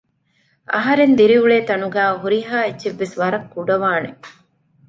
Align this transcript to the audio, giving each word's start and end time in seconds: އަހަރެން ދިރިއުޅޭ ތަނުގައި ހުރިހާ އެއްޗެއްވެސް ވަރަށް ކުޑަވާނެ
އަހަރެން 0.73 1.13
ދިރިއުޅޭ 1.19 1.57
ތަނުގައި 1.67 2.15
ހުރިހާ 2.21 2.57
އެއްޗެއްވެސް 2.65 3.15
ވަރަށް 3.21 3.47
ކުޑަވާނެ 3.53 4.11